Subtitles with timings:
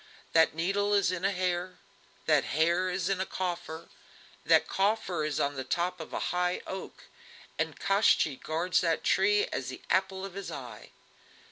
[0.33, 1.77] That needle is in a hare,
[2.25, 3.87] that hare is in a coffer,
[4.43, 7.03] that coffer is on the top of a high oak,
[7.59, 10.89] and Koshchei guards that tree as the apple of his eye."